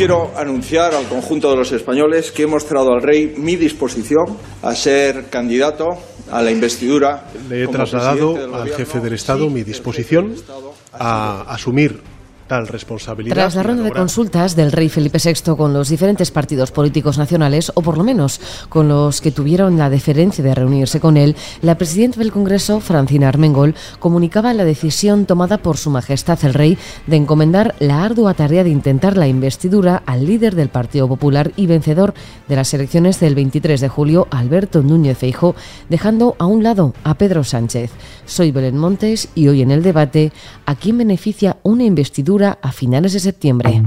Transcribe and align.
quiero 0.00 0.32
anunciar 0.34 0.94
al 0.94 1.06
conjunto 1.08 1.50
de 1.50 1.56
los 1.58 1.72
españoles 1.72 2.32
que 2.32 2.44
he 2.44 2.46
mostrado 2.46 2.90
al 2.90 3.02
rey 3.02 3.34
mi 3.36 3.56
disposición 3.56 4.34
a 4.62 4.74
ser 4.74 5.28
candidato 5.28 5.88
a 6.30 6.40
la 6.40 6.50
investidura. 6.50 7.26
Le 7.50 7.64
he 7.64 7.68
trasladado 7.68 8.34
al 8.54 8.70
jefe 8.70 8.98
del 9.00 9.12
Estado 9.12 9.50
mi 9.50 9.62
disposición 9.62 10.36
a 10.94 11.42
asumir 11.42 12.00
responsabilidad. 12.50 13.34
Tras 13.34 13.54
la 13.54 13.62
ronda 13.62 13.84
de 13.84 13.92
consultas 13.92 14.56
del 14.56 14.72
rey 14.72 14.88
Felipe 14.88 15.18
VI 15.22 15.56
con 15.56 15.72
los 15.72 15.88
diferentes 15.88 16.30
partidos 16.30 16.72
políticos 16.72 17.16
nacionales, 17.16 17.70
o 17.74 17.82
por 17.82 17.96
lo 17.96 18.04
menos 18.04 18.40
con 18.68 18.88
los 18.88 19.20
que 19.20 19.30
tuvieron 19.30 19.78
la 19.78 19.90
deferencia 19.90 20.42
de 20.42 20.54
reunirse 20.54 21.00
con 21.00 21.16
él, 21.16 21.36
la 21.62 21.78
presidenta 21.78 22.18
del 22.18 22.32
Congreso, 22.32 22.80
Francina 22.80 23.28
Armengol, 23.28 23.74
comunicaba 23.98 24.52
la 24.52 24.64
decisión 24.64 25.26
tomada 25.26 25.58
por 25.58 25.76
Su 25.76 25.90
Majestad 25.90 26.38
el 26.44 26.54
Rey 26.54 26.78
de 27.06 27.16
encomendar 27.16 27.74
la 27.78 28.04
ardua 28.04 28.34
tarea 28.34 28.64
de 28.64 28.70
intentar 28.70 29.16
la 29.16 29.28
investidura 29.28 30.02
al 30.06 30.26
líder 30.26 30.54
del 30.54 30.68
Partido 30.68 31.06
Popular 31.06 31.52
y 31.56 31.66
vencedor 31.66 32.14
de 32.48 32.56
las 32.56 32.74
elecciones 32.74 33.20
del 33.20 33.34
23 33.34 33.80
de 33.80 33.88
julio, 33.88 34.26
Alberto 34.30 34.82
Núñez 34.82 35.18
Feijóo, 35.18 35.54
dejando 35.88 36.34
a 36.38 36.46
un 36.46 36.62
lado 36.62 36.94
a 37.04 37.14
Pedro 37.14 37.44
Sánchez. 37.44 37.90
Soy 38.26 38.50
Belén 38.50 38.76
Montes 38.76 39.28
y 39.34 39.48
hoy 39.48 39.62
en 39.62 39.70
el 39.70 39.82
debate, 39.82 40.32
¿a 40.66 40.74
quién 40.74 40.98
beneficia 40.98 41.58
una 41.62 41.84
investidura 41.84 42.39
a 42.48 42.72
finales 42.72 43.12
de 43.12 43.20
septiembre. 43.20 43.82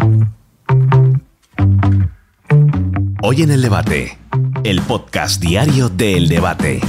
Hoy 3.22 3.42
en 3.42 3.52
el 3.52 3.62
debate, 3.62 4.18
el 4.64 4.82
podcast 4.82 5.42
diario 5.42 5.90
del 5.90 6.28
debate. 6.28 6.80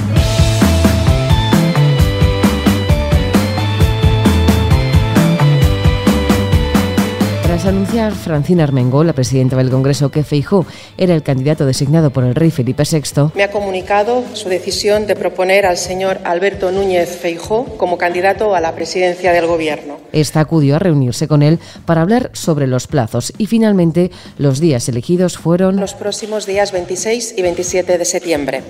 Tras 7.55 7.67
anunciar 7.67 8.13
Francina 8.13 8.65
Armengol, 8.65 9.07
la 9.07 9.13
presidenta 9.13 9.57
del 9.57 9.71
Congreso, 9.71 10.11
que 10.11 10.25
Feijó 10.25 10.67
era 10.99 11.15
el 11.15 11.23
candidato 11.23 11.65
designado 11.65 12.11
por 12.11 12.25
el 12.25 12.35
rey 12.35 12.51
Felipe 12.51 12.83
VI, 12.83 13.31
me 13.33 13.45
ha 13.45 13.53
comunicado 13.53 14.25
su 14.33 14.49
decisión 14.49 15.07
de 15.07 15.15
proponer 15.15 15.65
al 15.65 15.77
señor 15.77 16.19
Alberto 16.25 16.73
Núñez 16.73 17.17
Feijó 17.17 17.67
como 17.77 17.97
candidato 17.97 18.57
a 18.57 18.61
la 18.61 18.75
presidencia 18.75 19.33
del 19.33 19.47
Gobierno. 19.47 19.99
Esta 20.11 20.41
acudió 20.41 20.75
a 20.75 20.79
reunirse 20.81 21.29
con 21.29 21.45
él 21.45 21.61
para 21.87 22.03
hablar 22.03 22.31
sobre 22.33 22.67
los 22.67 22.89
plazos 22.89 23.33
y 23.39 23.47
finalmente 23.47 24.11
los 24.37 24.59
días 24.59 24.89
elegidos 24.89 25.39
fueron 25.39 25.77
los 25.77 25.95
próximos 25.95 26.47
días 26.47 26.73
26 26.73 27.35
y 27.37 27.43
27 27.43 27.99
de 27.99 28.05
septiembre 28.05 28.63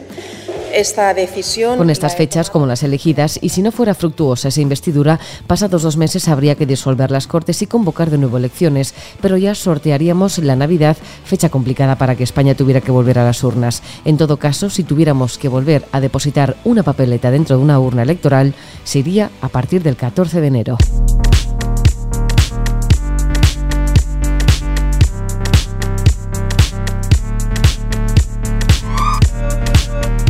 esta 0.75 1.15
decisión. 1.15 1.79
Con 1.79 1.91
estas 1.91 2.17
fechas 2.17 2.51
como 2.51 2.67
las 2.67 2.83
elegidas, 2.83 3.39
y 3.41 3.51
si 3.51 3.63
no 3.63 3.73
fuera 3.73 3.95
fructuosa 3.95 4.49
esa 4.49 4.61
investidura, 4.61 5.21
pasados 5.47 5.83
dos 5.83 5.97
meses 5.97 6.29
habría 6.29 6.55
que 6.55 6.67
disolver 6.67 7.11
las 7.11 7.27
Cortes 7.27 7.63
y 7.63 7.67
convocar 7.67 8.11
de 8.11 8.19
nuevo 8.19 8.37
elecciones, 8.37 8.95
pero 9.21 9.37
ya 9.37 9.55
sortearíamos 9.55 10.39
la 10.39 10.57
Navidad, 10.57 10.97
fecha 11.25 11.49
complicada 11.49 11.97
para 11.97 12.17
que 12.17 12.25
España 12.25 12.55
tuviera 12.55 12.81
que 12.81 12.91
volver 12.91 13.19
a 13.19 13.25
las 13.25 13.43
urnas. 13.45 13.83
En 14.05 14.17
todo 14.17 14.37
caso, 14.37 14.71
si 14.71 14.83
tuviéramos 14.85 15.39
que 15.39 15.49
volver 15.49 15.85
a 15.93 16.01
depositar 16.01 16.57
una 16.65 16.83
papeleta 16.83 17.31
dentro 17.31 17.57
de 17.57 17.63
una 17.63 17.79
urna 17.79 18.03
electoral, 18.03 18.55
sería 18.85 19.31
a 19.41 19.49
partir 19.49 19.83
del 19.83 19.97
14 19.97 20.41
de 20.41 20.47
enero. 20.47 20.79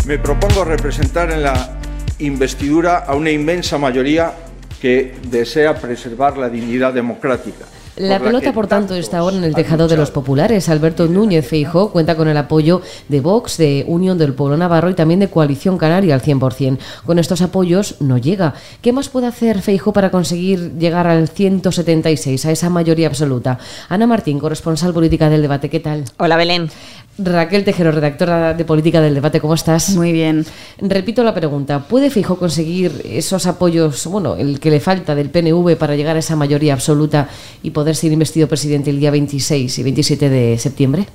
Me 0.06 0.18
propongo 0.18 0.64
representar 0.64 1.30
en 1.30 1.42
la 1.42 1.78
investidura 2.18 2.98
a 2.98 3.14
una 3.14 3.30
inmensa 3.30 3.78
mayoría 3.78 4.34
que 4.78 5.16
desea 5.30 5.80
preservar 5.80 6.36
la 6.36 6.50
dignidad 6.50 6.92
democrática. 6.92 7.64
La 7.96 8.18
pelota, 8.18 8.52
por 8.52 8.66
tanto, 8.66 8.96
está 8.96 9.18
ahora 9.18 9.36
en 9.36 9.44
el 9.44 9.54
tejado 9.54 9.86
de 9.86 9.96
los 9.96 10.10
populares. 10.10 10.68
Alberto 10.68 11.06
Núñez 11.06 11.46
Feijó 11.46 11.92
cuenta 11.92 12.16
con 12.16 12.26
el 12.26 12.36
apoyo 12.36 12.82
de 13.08 13.20
Vox, 13.20 13.56
de 13.56 13.84
Unión 13.86 14.18
del 14.18 14.34
Pueblo 14.34 14.56
Navarro 14.56 14.90
y 14.90 14.94
también 14.94 15.20
de 15.20 15.28
Coalición 15.28 15.78
Canaria 15.78 16.14
al 16.16 16.20
100%. 16.20 16.78
Con 17.06 17.20
estos 17.20 17.40
apoyos 17.40 17.96
no 18.00 18.18
llega. 18.18 18.54
¿Qué 18.82 18.92
más 18.92 19.08
puede 19.08 19.28
hacer 19.28 19.62
Feijó 19.62 19.92
para 19.92 20.10
conseguir 20.10 20.72
llegar 20.76 21.06
al 21.06 21.28
176, 21.28 22.44
a 22.44 22.50
esa 22.50 22.68
mayoría 22.68 23.06
absoluta? 23.06 23.58
Ana 23.88 24.08
Martín, 24.08 24.40
corresponsal 24.40 24.92
política 24.92 25.30
del 25.30 25.42
debate, 25.42 25.70
¿qué 25.70 25.78
tal? 25.78 26.04
Hola, 26.18 26.36
Belén. 26.36 26.70
Raquel 27.16 27.64
Tejero, 27.64 27.92
redactora 27.92 28.54
de 28.54 28.64
Política 28.64 29.00
del 29.00 29.14
Debate, 29.14 29.40
¿cómo 29.40 29.54
estás? 29.54 29.90
Muy 29.90 30.10
bien. 30.10 30.44
Repito 30.78 31.22
la 31.22 31.32
pregunta, 31.32 31.80
¿puede 31.86 32.10
Fijo 32.10 32.36
conseguir 32.36 33.02
esos 33.04 33.46
apoyos, 33.46 34.06
bueno, 34.06 34.34
el 34.34 34.58
que 34.58 34.70
le 34.70 34.80
falta 34.80 35.14
del 35.14 35.30
PNV 35.30 35.76
para 35.76 35.94
llegar 35.94 36.16
a 36.16 36.18
esa 36.18 36.34
mayoría 36.34 36.72
absoluta 36.72 37.28
y 37.62 37.70
poder 37.70 37.94
ser 37.94 38.10
investido 38.10 38.48
presidente 38.48 38.90
el 38.90 38.98
día 38.98 39.12
26 39.12 39.78
y 39.78 39.82
27 39.82 40.28
de 40.28 40.58
septiembre? 40.58 41.06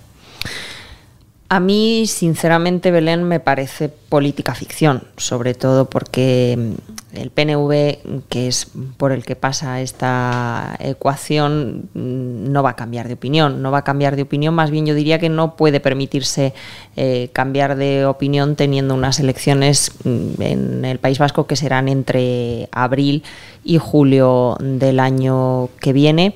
A 1.49 1.59
mí, 1.59 2.05
sinceramente, 2.05 2.91
Belén, 2.91 3.23
me 3.23 3.39
parece 3.39 3.89
política 3.89 4.53
ficción, 4.53 5.03
sobre 5.17 5.55
todo 5.55 5.89
porque 5.89 6.75
el 7.13 7.31
PNV, 7.31 8.21
que 8.29 8.47
es 8.47 8.67
por 8.97 9.11
el 9.11 9.25
que 9.25 9.35
pasa 9.35 9.81
esta 9.81 10.75
ecuación, 10.79 11.89
mm, 11.93 12.51
no 12.51 12.61
va 12.61 12.71
a 12.71 12.75
cambiar 12.75 13.07
de 13.07 13.15
opinión. 13.15 13.61
No 13.61 13.71
va 13.71 13.79
a 13.79 13.83
cambiar 13.83 14.15
de 14.15 14.21
opinión, 14.21 14.53
más 14.53 14.69
bien 14.69 14.85
yo 14.85 14.93
diría 14.93 15.19
que 15.19 15.29
no 15.29 15.55
puede 15.55 15.79
permitirse 15.79 16.53
eh, 16.95 17.29
cambiar 17.33 17.75
de 17.75 18.05
opinión 18.05 18.55
teniendo 18.55 18.93
unas 18.93 19.19
elecciones 19.19 19.91
mm, 20.03 20.41
en 20.41 20.85
el 20.85 20.99
País 20.99 21.17
Vasco 21.17 21.47
que 21.47 21.55
serán 21.55 21.87
entre 21.87 22.69
abril 22.71 23.23
y 23.63 23.77
julio 23.77 24.57
del 24.59 24.99
año 24.99 25.69
que 25.79 25.93
viene. 25.93 26.35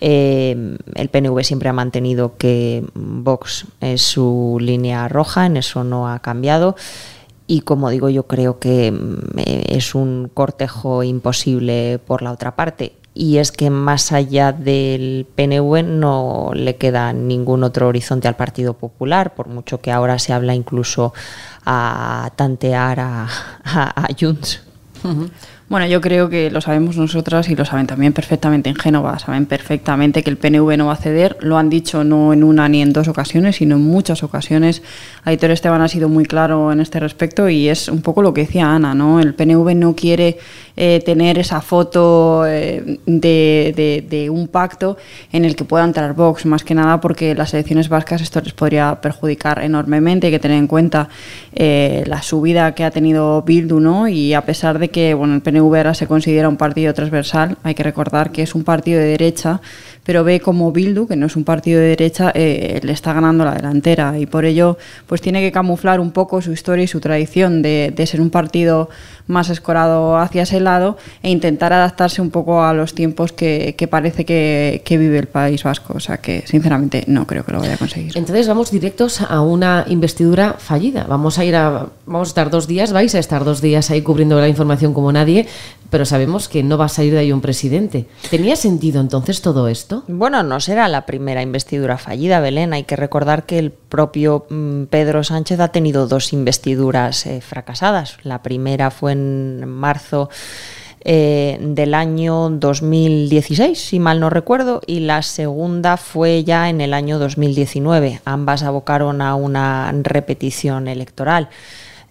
Eh, 0.00 0.76
el 0.96 1.08
PNV 1.08 1.42
siempre 1.44 1.68
ha 1.68 1.72
mantenido 1.72 2.36
que 2.36 2.84
Vox 2.94 3.66
es 3.80 4.02
su 4.02 4.58
línea 4.60 5.08
roja, 5.08 5.46
en 5.46 5.56
eso 5.56 5.84
no 5.84 6.08
ha 6.08 6.18
cambiado. 6.18 6.76
Y 7.46 7.60
como 7.60 7.90
digo, 7.90 8.08
yo 8.08 8.26
creo 8.26 8.58
que 8.58 8.90
mm, 8.90 9.38
es 9.38 9.94
un 9.94 10.30
cortejo 10.32 11.02
imposible 11.02 12.00
por 12.04 12.22
la 12.22 12.32
otra 12.32 12.56
parte. 12.56 12.94
Y 13.16 13.38
es 13.38 13.52
que 13.52 13.70
más 13.70 14.10
allá 14.10 14.50
del 14.50 15.26
PNV 15.36 15.84
no 15.84 16.50
le 16.52 16.76
queda 16.76 17.12
ningún 17.12 17.62
otro 17.62 17.86
horizonte 17.86 18.26
al 18.26 18.34
Partido 18.34 18.74
Popular, 18.74 19.34
por 19.34 19.46
mucho 19.46 19.80
que 19.80 19.92
ahora 19.92 20.18
se 20.18 20.32
habla 20.32 20.54
incluso 20.54 21.14
a 21.64 22.32
tantear 22.34 22.98
a, 22.98 23.28
a, 23.64 24.08
Junts. 24.18 24.62
Bueno, 25.66 25.86
yo 25.86 26.02
creo 26.02 26.28
que 26.28 26.50
lo 26.50 26.60
sabemos 26.60 26.98
nosotras 26.98 27.48
y 27.48 27.56
lo 27.56 27.64
saben 27.64 27.86
también 27.86 28.12
perfectamente 28.12 28.68
en 28.68 28.76
Génova. 28.76 29.18
Saben 29.18 29.46
perfectamente 29.46 30.22
que 30.22 30.28
el 30.28 30.36
PNV 30.36 30.76
no 30.76 30.86
va 30.86 30.92
a 30.92 30.96
ceder. 30.96 31.38
Lo 31.40 31.56
han 31.56 31.70
dicho 31.70 32.04
no 32.04 32.34
en 32.34 32.44
una 32.44 32.68
ni 32.68 32.82
en 32.82 32.92
dos 32.92 33.08
ocasiones, 33.08 33.56
sino 33.56 33.76
en 33.76 33.82
muchas 33.82 34.22
ocasiones. 34.22 34.82
Aitor 35.24 35.50
Esteban 35.50 35.80
ha 35.80 35.88
sido 35.88 36.10
muy 36.10 36.26
claro 36.26 36.70
en 36.70 36.80
este 36.80 37.00
respecto 37.00 37.48
y 37.48 37.70
es 37.70 37.88
un 37.88 38.02
poco 38.02 38.20
lo 38.20 38.34
que 38.34 38.42
decía 38.42 38.74
Ana, 38.74 38.94
¿no? 38.94 39.20
El 39.20 39.32
PNV 39.32 39.74
no 39.74 39.96
quiere 39.96 40.36
eh, 40.76 41.00
tener 41.04 41.38
esa 41.38 41.62
foto 41.62 42.44
eh, 42.46 42.98
de, 43.06 44.28
un 44.30 44.48
pacto 44.48 44.98
en 45.32 45.44
el 45.44 45.56
que 45.56 45.64
pueda 45.64 45.84
entrar 45.84 46.14
Vox, 46.14 46.44
más 46.46 46.62
que 46.62 46.74
nada 46.74 47.00
porque 47.00 47.34
las 47.34 47.54
elecciones 47.54 47.88
vascas 47.88 48.20
esto 48.20 48.40
les 48.42 48.52
podría 48.52 49.00
perjudicar 49.00 49.62
enormemente. 49.62 50.26
Hay 50.26 50.32
que 50.32 50.38
tener 50.38 50.58
en 50.58 50.66
cuenta 50.66 51.08
eh, 51.54 52.04
la 52.06 52.20
subida 52.20 52.74
que 52.74 52.84
ha 52.84 52.90
tenido 52.90 53.42
Bildu, 53.42 53.80
¿no? 53.80 54.08
Y 54.08 54.34
a 54.34 54.44
pesar 54.44 54.78
de 54.78 54.88
que, 54.88 55.14
bueno, 55.14 55.34
el 55.34 55.40
PNV 55.40 55.53
PNV 55.54 55.94
se 55.94 56.06
considera 56.06 56.48
un 56.48 56.56
partido 56.56 56.92
transversal. 56.94 57.56
Hay 57.62 57.74
que 57.74 57.82
recordar 57.82 58.32
que 58.32 58.42
es 58.42 58.54
un 58.54 58.64
partido 58.64 58.98
de 59.00 59.06
derecha, 59.06 59.60
pero 60.04 60.24
ve 60.24 60.40
como 60.40 60.72
Bildu, 60.72 61.06
que 61.06 61.16
no 61.16 61.26
es 61.26 61.36
un 61.36 61.44
partido 61.44 61.80
de 61.80 61.88
derecha, 61.88 62.32
eh, 62.34 62.80
le 62.82 62.92
está 62.92 63.12
ganando 63.12 63.44
la 63.44 63.54
delantera 63.54 64.18
y 64.18 64.26
por 64.26 64.44
ello 64.44 64.76
pues 65.06 65.20
tiene 65.20 65.40
que 65.40 65.52
camuflar 65.52 66.00
un 66.00 66.12
poco 66.12 66.42
su 66.42 66.52
historia 66.52 66.84
y 66.84 66.88
su 66.88 67.00
tradición 67.00 67.62
de, 67.62 67.92
de 67.94 68.06
ser 68.06 68.20
un 68.20 68.30
partido 68.30 68.88
más 69.26 69.48
escorado 69.48 70.18
hacia 70.18 70.42
ese 70.42 70.60
lado 70.60 70.96
e 71.22 71.30
intentar 71.30 71.72
adaptarse 71.72 72.20
un 72.20 72.30
poco 72.30 72.62
a 72.62 72.74
los 72.74 72.94
tiempos 72.94 73.32
que, 73.32 73.74
parece 73.90 74.24
que, 74.24 74.82
vive 74.88 75.18
el 75.18 75.26
País 75.26 75.62
Vasco. 75.62 75.94
O 75.96 76.00
sea 76.00 76.18
que, 76.18 76.44
sinceramente, 76.46 77.04
no 77.06 77.26
creo 77.26 77.44
que 77.44 77.52
lo 77.52 77.60
vaya 77.60 77.74
a 77.74 77.76
conseguir. 77.76 78.16
Entonces 78.16 78.46
vamos 78.46 78.70
directos 78.70 79.20
a 79.20 79.40
una 79.40 79.84
investidura 79.88 80.56
fallida. 80.58 81.04
Vamos 81.08 81.38
a 81.38 81.44
ir 81.44 81.56
a, 81.56 81.86
vamos 82.06 82.28
a 82.28 82.30
estar 82.30 82.50
dos 82.50 82.66
días, 82.66 82.92
vais 82.92 83.14
a 83.14 83.18
estar 83.18 83.44
dos 83.44 83.60
días 83.60 83.90
ahí 83.90 84.02
cubriendo 84.02 84.38
la 84.40 84.48
información 84.48 84.94
como 84.94 85.10
nadie, 85.10 85.43
pero 85.90 86.04
sabemos 86.04 86.48
que 86.48 86.64
no 86.64 86.76
va 86.76 86.86
a 86.86 86.88
salir 86.88 87.12
de 87.12 87.20
ahí 87.20 87.30
un 87.30 87.40
presidente. 87.40 88.06
¿Tenía 88.28 88.56
sentido 88.56 89.00
entonces 89.00 89.42
todo 89.42 89.68
esto? 89.68 90.02
Bueno, 90.08 90.42
no 90.42 90.58
será 90.58 90.88
la 90.88 91.06
primera 91.06 91.40
investidura 91.40 91.98
fallida, 91.98 92.40
Belén. 92.40 92.72
Hay 92.72 92.82
que 92.82 92.96
recordar 92.96 93.46
que 93.46 93.60
el 93.60 93.70
propio 93.70 94.46
mm, 94.50 94.86
Pedro 94.86 95.22
Sánchez 95.22 95.60
ha 95.60 95.68
tenido 95.68 96.08
dos 96.08 96.32
investiduras 96.32 97.26
eh, 97.26 97.40
fracasadas. 97.40 98.16
La 98.24 98.42
primera 98.42 98.90
fue 98.90 99.12
en 99.12 99.68
marzo 99.68 100.30
eh, 101.06 101.58
del 101.60 101.92
año 101.92 102.48
2016, 102.48 103.78
si 103.78 104.00
mal 104.00 104.20
no 104.20 104.30
recuerdo, 104.30 104.80
y 104.86 105.00
la 105.00 105.20
segunda 105.20 105.98
fue 105.98 106.44
ya 106.44 106.70
en 106.70 106.80
el 106.80 106.94
año 106.94 107.18
2019. 107.18 108.22
Ambas 108.24 108.62
abocaron 108.62 109.20
a 109.20 109.34
una 109.34 109.92
repetición 110.02 110.88
electoral. 110.88 111.50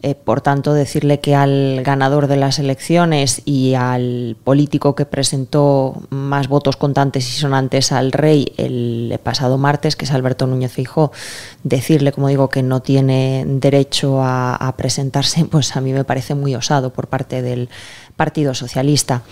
Eh, 0.05 0.15
por 0.15 0.41
tanto, 0.41 0.73
decirle 0.73 1.21
que 1.21 1.33
al 1.33 1.81
ganador 1.81 2.27
de 2.27 2.35
las 2.35 2.59
elecciones 2.59 3.41
y 3.45 3.75
al 3.75 4.35
político 4.43 4.95
que 4.95 5.05
presentó 5.05 6.03
más 6.09 6.49
votos 6.49 6.75
contantes 6.75 7.25
y 7.29 7.39
sonantes 7.39 7.93
al 7.93 8.11
rey 8.11 8.51
el 8.57 9.17
pasado 9.23 9.57
martes, 9.57 9.95
que 9.95 10.03
es 10.03 10.11
Alberto 10.11 10.45
Núñez 10.45 10.73
Fijó, 10.73 11.13
decirle, 11.63 12.11
como 12.11 12.27
digo, 12.27 12.49
que 12.49 12.63
no 12.63 12.81
tiene 12.81 13.45
derecho 13.47 14.21
a 14.21 14.73
presentarse, 14.75 15.45
pues 15.45 15.73
a 15.77 15.79
mí 15.79 15.93
me 15.93 16.03
parece 16.03 16.35
muy 16.35 16.53
osado 16.53 16.91
por 16.91 17.07
parte 17.07 17.41
del 17.41 17.69
Partido 18.17 18.53
Socialista. 18.53 19.23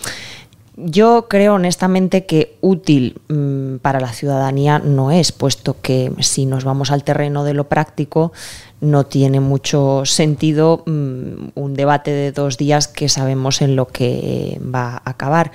Yo 0.83 1.27
creo 1.29 1.55
honestamente 1.55 2.25
que 2.25 2.57
útil 2.61 3.21
mm, 3.27 3.77
para 3.77 3.99
la 3.99 4.13
ciudadanía 4.13 4.79
no 4.79 5.11
es, 5.11 5.31
puesto 5.31 5.77
que 5.81 6.11
si 6.19 6.45
nos 6.45 6.63
vamos 6.63 6.91
al 6.91 7.03
terreno 7.03 7.43
de 7.43 7.53
lo 7.53 7.65
práctico, 7.65 8.31
no 8.79 9.05
tiene 9.05 9.39
mucho 9.39 10.03
sentido 10.05 10.83
mm, 10.85 11.49
un 11.55 11.73
debate 11.75 12.11
de 12.11 12.31
dos 12.31 12.57
días 12.57 12.87
que 12.87 13.09
sabemos 13.09 13.61
en 13.61 13.75
lo 13.75 13.87
que 13.87 14.59
va 14.63 15.01
a 15.05 15.09
acabar 15.11 15.51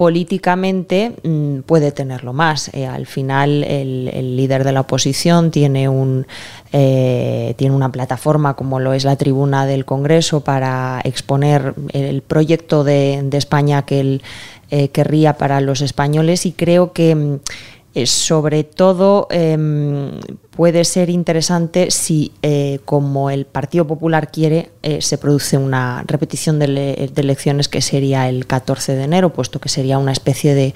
políticamente 0.00 1.12
mm, 1.24 1.58
puede 1.66 1.92
tenerlo 1.92 2.32
más. 2.32 2.70
Eh, 2.72 2.86
al 2.86 3.04
final, 3.04 3.62
el, 3.64 4.34
líder 4.34 4.64
de 4.64 4.72
la 4.72 4.80
oposición 4.80 5.50
tiene, 5.50 5.90
un, 5.90 6.26
eh, 6.72 7.52
tiene 7.58 7.76
una 7.76 7.92
plataforma 7.92 8.54
como 8.54 8.80
lo 8.80 8.94
es 8.94 9.04
la 9.04 9.16
tribuna 9.16 9.66
del 9.66 9.84
Congreso 9.84 10.40
para 10.40 11.02
exponer 11.04 11.74
el 11.92 12.22
proyecto 12.22 12.82
de, 12.82 13.28
España 13.32 13.82
que 13.82 14.00
él 14.00 14.22
eh, 14.70 14.88
querría 14.88 15.34
para 15.34 15.60
los 15.60 15.82
españoles 15.82 16.46
y 16.46 16.52
creo 16.52 16.94
que 16.94 17.14
mm, 17.14 18.06
sobre 18.06 18.64
todo 18.64 19.28
em, 19.30 20.12
puede 20.60 20.84
ser 20.84 21.08
interesante 21.08 21.90
si, 21.90 22.32
eh, 22.42 22.80
como 22.84 23.30
el 23.30 23.46
Partido 23.46 23.86
Popular 23.86 24.30
quiere, 24.30 24.68
se 25.00 25.16
produce 25.16 25.56
una 25.56 26.04
repetición 26.06 26.58
de, 26.58 27.10
elecciones 27.16 27.68
que 27.68 27.80
sería 27.80 28.28
el 28.28 28.46
14 28.46 28.94
de 28.94 29.04
enero, 29.04 29.32
puesto 29.32 29.58
que 29.58 29.70
sería 29.70 29.96
una 29.96 30.12
especie 30.12 30.54
de, 30.54 30.74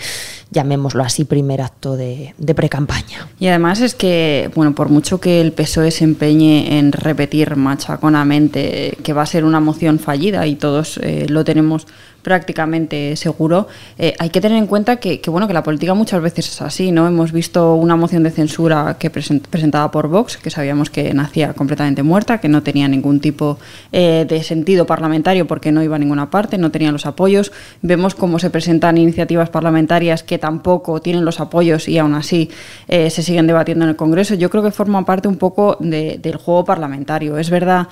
llamémoslo 0.50 1.02
así, 1.02 1.26
primer 1.26 1.60
acto 1.60 1.98
de, 1.98 2.34
de 2.38 2.54
pre-campaña. 2.54 3.28
Y 3.38 3.48
además 3.48 3.82
es 3.82 3.94
que, 3.94 4.50
bueno, 4.54 4.74
por 4.74 4.88
mucho 4.88 5.20
que 5.20 5.42
el 5.42 5.52
PSOE 5.52 5.90
se 5.90 6.04
empeñe 6.04 6.78
en 6.78 6.90
repetir 6.90 7.54
machaconamente 7.56 8.96
que 9.02 9.12
va 9.12 9.20
a 9.20 9.26
ser 9.26 9.44
una 9.44 9.60
moción 9.60 9.98
fallida 9.98 10.46
y 10.46 10.56
todos 10.56 10.98
lo 11.28 11.44
tenemos 11.44 11.86
prácticamente 12.24 13.14
seguro. 13.16 13.68
Eh, 13.98 14.14
hay 14.18 14.30
que 14.30 14.40
tener 14.40 14.58
en 14.58 14.66
cuenta 14.66 14.96
que, 14.96 15.20
bueno, 15.28 15.46
que 15.46 15.52
la 15.52 15.62
política 15.62 15.94
muchas 15.94 16.20
veces 16.20 16.48
es 16.48 16.62
así, 16.62 16.90
¿no? 16.90 17.06
Hemos 17.06 17.30
visto 17.30 17.74
una 17.74 17.94
moción 17.94 18.24
de 18.24 18.30
censura 18.30 18.96
que 18.98 19.10
presentada 19.10 19.90
por 19.90 20.08
Vox, 20.08 20.38
que 20.38 20.50
sabíamos 20.50 20.90
que 20.90 21.12
nacía 21.14 21.52
completamente 21.52 22.02
muerta, 22.02 22.38
que 22.38 22.48
no 22.48 22.62
tenía 22.62 22.88
ningún 22.88 23.20
tipo 23.20 23.58
eh, 23.92 24.24
de 24.28 24.42
sentido 24.42 24.86
parlamentario 24.86 25.46
porque 25.46 25.70
no 25.70 25.82
iba 25.82 25.96
a 25.96 25.98
ninguna 25.98 26.30
parte, 26.30 26.56
no 26.56 26.70
tenía 26.70 26.90
los 26.90 27.06
apoyos. 27.06 27.52
Vemos 27.82 28.14
cómo 28.14 28.38
se 28.38 28.48
presentan 28.48 28.96
iniciativas 28.96 29.50
parlamentarias 29.50 30.22
que 30.22 30.38
tampoco 30.38 31.00
tienen 31.00 31.24
los 31.24 31.40
apoyos 31.40 31.88
y 31.88 31.98
aún 31.98 32.14
así 32.14 32.50
eh, 32.88 33.10
se 33.10 33.22
siguen 33.22 33.46
debatiendo 33.46 33.84
en 33.84 33.90
el 33.90 33.96
Congreso. 33.96 34.34
Yo 34.34 34.48
creo 34.48 34.62
que 34.62 34.70
forma 34.70 35.04
parte 35.04 35.28
un 35.28 35.36
poco 35.36 35.76
del 35.78 36.36
juego 36.36 36.64
parlamentario. 36.64 37.36
Es 37.36 37.50
verdad 37.50 37.88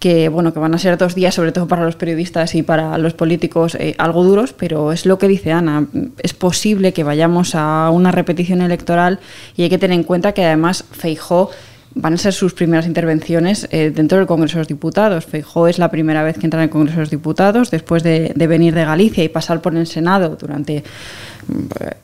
que 0.00 0.30
bueno 0.30 0.52
que 0.52 0.58
van 0.58 0.74
a 0.74 0.78
ser 0.78 0.98
dos 0.98 1.14
días 1.14 1.34
sobre 1.34 1.52
todo 1.52 1.68
para 1.68 1.84
los 1.84 1.94
periodistas 1.94 2.54
y 2.54 2.62
para 2.62 2.98
los 2.98 3.12
políticos 3.12 3.76
eh, 3.76 3.94
algo 3.98 4.24
duros 4.24 4.54
pero 4.54 4.92
es 4.92 5.06
lo 5.06 5.18
que 5.18 5.28
dice 5.28 5.52
Ana. 5.52 5.86
Es 6.22 6.32
posible 6.32 6.92
que 6.92 7.04
vayamos 7.04 7.54
a 7.54 7.90
una 7.90 8.10
repetición 8.10 8.62
electoral 8.62 9.20
y 9.56 9.62
hay 9.62 9.68
que 9.68 9.78
tener 9.78 9.96
en 9.96 10.04
cuenta 10.04 10.32
que 10.32 10.44
además 10.44 10.84
Feijó 10.90 11.50
van 11.94 12.14
a 12.14 12.16
ser 12.16 12.32
sus 12.32 12.54
primeras 12.54 12.86
intervenciones 12.86 13.68
eh, 13.70 13.90
dentro 13.94 14.18
del 14.18 14.26
Congreso 14.26 14.54
de 14.54 14.60
los 14.60 14.68
Diputados. 14.68 15.26
Feijó 15.26 15.68
es 15.68 15.78
la 15.78 15.90
primera 15.90 16.22
vez 16.22 16.38
que 16.38 16.46
entra 16.46 16.60
en 16.60 16.64
el 16.64 16.70
Congreso 16.70 16.96
de 16.96 17.02
los 17.02 17.10
Diputados 17.10 17.70
después 17.70 18.02
de, 18.02 18.32
de 18.34 18.46
venir 18.46 18.74
de 18.74 18.84
Galicia 18.84 19.24
y 19.24 19.28
pasar 19.28 19.60
por 19.60 19.74
el 19.74 19.86
Senado 19.86 20.36
durante 20.36 20.84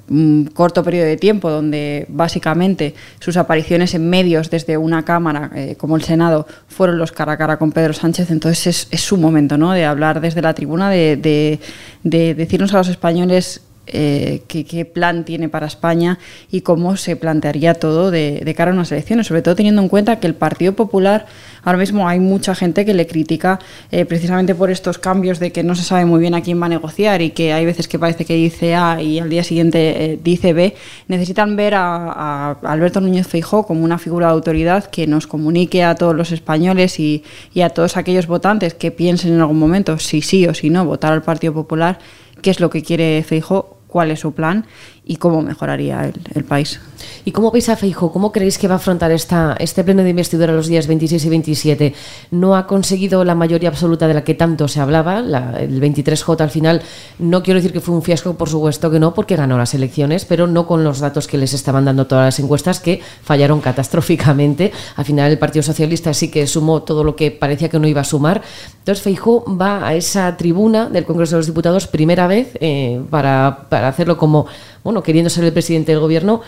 un 0.09 0.51
corto 0.53 0.83
periodo 0.83 1.07
de 1.07 1.17
tiempo 1.17 1.51
donde 1.51 2.07
básicamente 2.09 2.95
sus 3.19 3.37
apariciones 3.37 3.95
en 3.95 4.09
medios 4.09 4.51
desde 4.51 4.77
una 4.77 5.05
cámara 5.05 5.51
eh, 5.55 5.77
como 5.77 5.97
el 5.97 6.03
Senado 6.03 6.47
fueron 6.69 6.99
los 6.99 7.13
cara 7.13 7.33
a 7.33 7.37
cara 7.37 7.59
con 7.59 7.73
Pedro 7.73 7.93
Sánchez, 7.93 8.31
entonces 8.31 8.89
es, 8.91 9.01
su 9.01 9.17
momento 9.17 9.57
¿no? 9.57 9.73
de 9.73 9.85
hablar 9.85 10.21
desde 10.21 10.43
la 10.43 10.55
tribuna, 10.55 10.91
de, 10.91 11.61
de 12.03 12.35
decirnos 12.35 12.75
a 12.75 12.79
los 12.79 12.89
españoles 12.89 13.63
eh, 13.89 14.43
qué, 14.49 14.85
plan 14.85 15.25
tiene 15.25 15.49
para 15.49 15.67
España 15.67 16.19
y 16.51 16.63
cómo 16.63 16.97
se 16.97 17.15
plantearía 17.17 17.75
todo 17.75 18.11
de, 18.11 18.55
cara 18.57 18.71
a 18.71 18.75
unas 18.75 18.91
elecciones, 18.91 19.27
sobre 19.27 19.43
todo 19.43 19.55
teniendo 19.55 19.81
en 19.81 19.89
cuenta 19.89 20.19
que 20.19 20.27
el 20.27 20.35
Partido 20.35 20.73
Popular, 20.73 21.27
ahora 21.63 21.79
mismo 21.79 22.09
hay 22.09 22.19
mucha 22.19 22.55
gente 22.55 22.85
que 22.85 22.95
le 22.95 23.07
critica 23.07 23.61
eh, 23.91 24.05
precisamente 24.05 24.55
por 24.55 24.71
estos 24.71 24.99
cambios 24.99 25.39
de 25.39 25.53
que 25.53 25.63
no 25.63 25.75
se 25.75 25.85
sabe 25.85 26.05
muy 26.05 26.21
bien 26.21 26.35
a 26.35 26.43
quién 26.43 26.61
va 26.61 26.67
a 26.67 26.69
negociar 26.69 27.23
y 27.23 27.31
que 27.31 27.53
hay 27.53 27.65
veces 27.65 27.87
que 27.87 27.99
parece 27.99 28.25
que 28.25 28.35
dice 28.35 28.75
A 28.75 29.01
y 29.01 29.19
al 29.19 29.29
día 29.29 29.45
siguiente 29.45 30.05
eh, 30.05 30.19
dice 30.23 30.53
B, 30.53 30.75
necesitan 31.09 31.55
ver 31.57 31.75
a, 31.77 32.53
Alberto 32.63 33.01
Núñez 33.01 33.27
Feijó 33.27 33.67
como 33.67 33.85
una 33.85 33.99
figura 33.99 34.27
de 34.27 34.33
autoridad 34.33 34.85
que 34.87 35.07
nos 35.07 35.27
comunique 35.27 35.85
a 35.85 35.95
todos 35.95 36.15
los 36.15 36.33
españoles 36.33 36.99
y, 36.99 37.23
y 37.55 37.61
a 37.61 37.71
todos 37.71 37.97
aquellos 37.97 38.27
votantes 38.27 38.75
que 38.75 38.91
piensen 38.91 39.35
en 39.35 39.41
algún 39.41 39.59
momento 39.59 39.99
si 39.99 40.23
sí 40.23 40.47
o 40.47 40.55
si 40.55 40.71
no 40.71 40.85
votar 40.85 41.13
al 41.13 41.23
Partido 41.23 41.53
Popular 41.53 41.99
qué 42.43 42.51
es 42.51 42.61
lo 42.61 42.71
que 42.71 42.83
quiere 42.83 43.23
Feijó 43.23 43.76
cuál 43.87 44.11
es 44.11 44.21
su 44.21 44.33
plan 44.33 44.67
y 45.09 45.17
cómo 45.17 45.41
mejoraría 45.41 46.11
el, 46.35 46.45
país. 46.45 46.81
¿Y 47.25 47.31
cómo 47.31 47.53
veis 47.53 47.69
a 47.69 47.77
Feijo? 47.77 48.11
¿Cómo 48.11 48.33
creéis 48.33 48.59
que 48.59 48.67
va 48.67 48.75
a 48.75 48.79
afrontar 48.79 49.13
esta, 49.13 49.57
este 49.61 49.85
pleno 49.85 50.03
de 50.03 50.11
investidura 50.11 50.53
los 50.53 50.67
días 50.67 50.89
26 50.89 51.25
y 51.25 51.29
27? 51.29 51.95
No 52.33 52.57
ha 52.57 52.67
conseguido 52.67 53.25
la 53.25 53.37
mayoría 53.37 53.69
absoluta 53.69 54.09
de 54.09 54.15
la 54.15 54.25
que 54.25 54.35
tanto 54.35 54.67
se 54.67 54.81
hablaba, 54.81 55.21
el 55.21 55.81
23J 55.81 56.41
al 56.41 56.51
final, 56.51 56.83
no 57.21 57.45
quiero 57.45 57.59
decir 57.59 57.73
que 57.73 57.81
fue 57.81 57.95
un 57.95 58.03
fiasco, 58.03 58.35
por 58.35 58.49
supuesto 58.49 58.91
que 58.91 58.99
no, 58.99 59.15
porque 59.15 59.37
ganó 59.37 59.57
las 59.57 59.75
elecciones, 59.75 60.25
pero 60.25 60.49
no 60.49 60.67
con 60.67 60.83
los 60.83 60.99
datos 60.99 61.29
que 61.29 61.39
les 61.39 61.55
estaban 61.55 61.85
dando 61.85 62.09
todas 62.09 62.25
las 62.25 62.41
encuestas, 62.41 62.81
que 62.81 63.01
fallaron 63.23 63.61
catastróficamente. 63.61 64.73
Al 64.97 65.05
final 65.05 65.31
el 65.31 65.39
Partido 65.39 65.63
Socialista 65.63 66.13
sí 66.15 66.33
que 66.33 66.49
sumó 66.49 66.83
todo 66.83 67.05
lo 67.05 67.15
que 67.15 67.31
parecía 67.31 67.69
que 67.69 67.79
no 67.79 67.87
iba 67.87 68.01
a 68.01 68.05
sumar. 68.05 68.43
Entonces 68.79 69.05
Feijo 69.05 69.45
va 69.57 69.87
a 69.87 69.95
esa 69.95 70.37
tribuna 70.37 70.89
del 70.89 71.05
Congreso 71.05 71.37
de 71.37 71.41
los 71.41 71.47
Diputados 71.47 71.87
primera 71.87 72.27
vez 72.27 72.57
eh, 72.61 73.01
para, 73.09 73.67
para 73.69 73.89
hacerlo 73.89 74.17
como 74.17 74.47
bueno, 74.87 75.03
queriendo 75.03 75.29
ser 75.29 75.45
el 75.45 75.53
presidente 75.53 75.93
del 75.93 76.01
gobierno, 76.01 76.41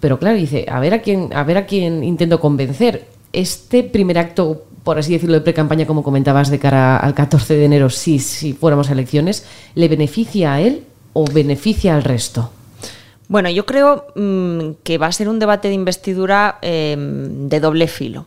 pero 0.00 0.18
claro, 0.18 0.36
dice, 0.36 0.66
a 0.68 0.80
ver 0.80 0.94
a 0.94 1.00
quién, 1.00 1.30
a 1.34 1.42
ver 1.44 1.56
a 1.56 1.66
quién 1.66 2.04
intento 2.04 2.38
convencer. 2.38 3.06
Este 3.32 3.82
primer 3.82 4.18
acto, 4.18 4.64
por 4.84 4.98
así 4.98 5.12
decirlo, 5.12 5.34
de 5.34 5.40
pre-campaña, 5.40 5.86
como 5.86 6.02
comentabas, 6.02 6.50
de 6.50 6.58
cara 6.58 6.98
al 6.98 7.14
14 7.14 7.56
de 7.56 7.64
enero, 7.64 7.90
si, 7.90 8.18
si 8.18 8.52
fuéramos 8.52 8.90
a 8.90 8.92
elecciones, 8.92 9.46
¿le 9.74 9.88
beneficia 9.88 10.54
a 10.54 10.60
él 10.60 10.84
o 11.14 11.24
beneficia 11.24 11.94
al 11.94 12.04
resto? 12.04 12.50
Bueno, 13.28 13.48
yo 13.48 13.64
creo 13.64 14.06
mm, 14.14 14.82
que 14.82 14.98
va 14.98 15.06
a 15.06 15.12
ser 15.12 15.28
un 15.28 15.38
debate 15.38 15.68
de 15.68 15.74
investidura 15.74 16.58
em, 16.62 17.48
de 17.48 17.60
doble 17.60 17.86
filo. 17.86 18.26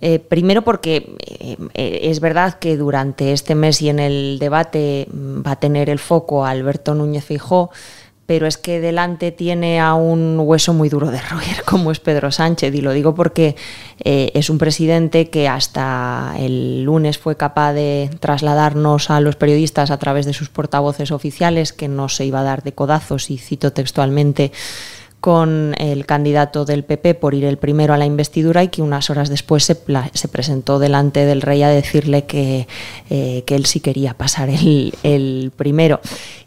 Eh, 0.00 0.20
primero 0.20 0.62
porque 0.62 1.16
em, 1.40 1.68
eh, 1.74 2.00
es 2.04 2.20
verdad 2.20 2.58
que 2.58 2.76
durante 2.76 3.32
este 3.32 3.54
mes 3.54 3.82
y 3.82 3.88
en 3.88 3.98
el 3.98 4.38
debate 4.38 5.08
mm, 5.12 5.42
va 5.46 5.52
a 5.52 5.60
tener 5.60 5.90
el 5.90 5.98
foco 5.98 6.46
Alberto 6.46 6.94
Núñez 6.94 7.24
Fijó, 7.24 7.70
pero 8.28 8.46
es 8.46 8.58
que 8.58 8.78
delante 8.78 9.32
tiene 9.32 9.80
a 9.80 9.94
un 9.94 10.38
hueso 10.38 10.74
muy 10.74 10.90
duro 10.90 11.10
de 11.10 11.18
roer, 11.18 11.64
como 11.64 11.90
es 11.90 11.98
Pedro 11.98 12.30
Sánchez, 12.30 12.74
y 12.74 12.82
lo 12.82 12.92
digo 12.92 13.14
porque 13.14 13.56
eh, 14.04 14.30
es 14.34 14.50
un 14.50 14.58
presidente 14.58 15.30
que 15.30 15.48
hasta 15.48 16.34
el 16.38 16.82
lunes 16.82 17.16
fue 17.16 17.38
capaz 17.38 17.72
de 17.72 18.10
trasladarnos 18.20 19.08
a 19.08 19.22
los 19.22 19.36
periodistas 19.36 19.90
a 19.90 19.96
través 19.96 20.26
de 20.26 20.34
sus 20.34 20.50
portavoces 20.50 21.10
oficiales 21.10 21.72
que 21.72 21.88
no 21.88 22.10
se 22.10 22.26
iba 22.26 22.40
a 22.40 22.42
dar 22.42 22.62
de 22.62 22.72
codazos, 22.72 23.30
y 23.30 23.38
cito 23.38 23.72
textualmente, 23.72 24.52
con 25.20 25.74
el 25.78 26.06
candidato 26.06 26.64
del 26.64 26.84
PP 26.84 27.14
por 27.14 27.34
ir 27.34 27.44
el 27.44 27.58
primero 27.58 27.92
a 27.92 27.96
la 27.96 28.06
investidura 28.06 28.62
y 28.62 28.68
que 28.68 28.82
unas 28.82 29.10
horas 29.10 29.28
después 29.28 29.64
se, 29.64 29.76
se 30.14 30.28
presentó 30.28 30.78
delante 30.78 31.24
del 31.24 31.42
rey 31.42 31.62
a 31.62 31.68
decirle 31.68 32.24
que, 32.24 32.68
eh, 33.10 33.42
que 33.44 33.56
él 33.56 33.66
sí 33.66 33.80
quería 33.80 34.14
pasar 34.14 34.48
el, 34.48 34.94
el 35.02 35.50
primero. 35.56 36.00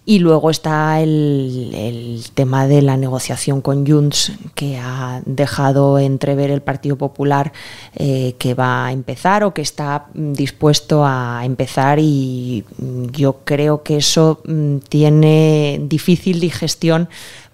Y 0.04 0.20
luego 0.20 0.50
está 0.50 1.00
el, 1.00 1.72
el, 1.76 2.24
tema 2.34 2.66
de 2.66 2.82
la 2.82 2.98
negociación 2.98 3.62
con 3.62 3.86
Junts, 3.86 4.32
que 4.56 4.78
ha 4.78 5.22
dejado 5.26 6.00
entrever 6.00 6.50
el 6.50 6.62
Partido 6.62 6.98
Popular 6.98 7.54
eh, 7.96 8.36
que 8.40 8.56
va 8.56 8.88
a 8.88 8.92
empezar 8.94 9.44
o 9.44 9.54
que 9.54 9.62
está 9.62 10.08
dispuesto 10.14 11.06
a 11.06 11.42
empezar 11.46 12.00
y 12.00 12.64
yo 13.12 13.42
creo 13.44 13.84
que 13.84 13.98
eso 13.98 14.42
mm, 14.46 14.78
tiene 14.90 15.80
difícil 15.84 16.40
digestión 16.40 17.08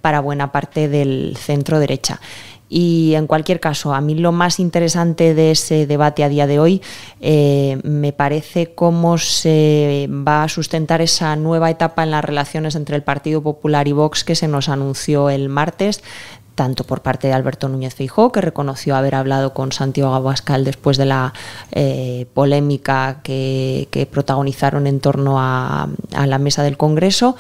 para 0.08 0.22
buena 0.22 0.54
parte 0.54 0.88
del 0.88 1.36
centro 1.38 1.80
derecha. 1.80 2.22
Y 2.70 3.14
en 3.16 3.28
cualquier 3.28 3.60
caso, 3.60 3.94
a 3.94 4.00
mí 4.00 4.16
lo 4.16 4.32
más 4.32 4.58
interesante 4.58 5.34
de 5.34 5.52
ese 5.52 5.86
debate 5.86 6.24
a 6.24 6.30
día 6.30 6.48
de 6.48 6.62
hoy 6.62 6.82
eh, 7.20 7.82
me 7.84 8.14
parece 8.14 8.74
cómo 8.74 9.18
se 9.18 10.08
va 10.10 10.44
a 10.44 10.48
sustentar 10.48 11.02
esa 11.02 11.36
nueva 11.36 11.70
etapa 11.70 12.04
en 12.04 12.12
las 12.12 12.24
relaciones 12.24 12.76
entre 12.76 12.96
el 12.96 13.04
Partido 13.04 13.44
Popular 13.44 13.90
y 13.90 13.92
Vox 13.92 14.24
que 14.24 14.36
se 14.36 14.48
nos 14.48 14.70
anunció 14.70 15.30
el 15.30 15.50
martes 15.50 16.02
tanto 16.56 16.86
por 16.86 17.02
parte 17.02 17.28
de 17.28 17.34
Alberto 17.34 17.70
Núñez 17.70 17.94
Feijó, 17.94 18.32
que 18.32 18.42
reconoció 18.42 18.96
haber 18.96 19.14
hablado 19.14 19.54
con 19.54 19.72
Santiago 19.72 20.16
Abascal 20.16 20.64
después 20.64 20.98
de 20.98 21.06
la 21.06 21.34
eh, 21.72 22.26
polémica 22.34 23.20
que, 23.24 24.08
protagonizaron 24.12 24.88
en 24.88 25.00
torno 25.00 25.40
a, 25.40 25.88
la 26.12 26.40
mesa 26.40 26.64
del 26.64 26.76
Congreso, 26.76 27.38